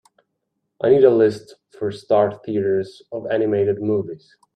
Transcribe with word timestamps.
I 0.83 0.89
need 0.89 1.03
a 1.03 1.11
list 1.11 1.57
for 1.77 1.91
Star 1.91 2.39
Theatres 2.43 3.03
of 3.11 3.27
animated 3.29 3.83
movies 3.83 4.35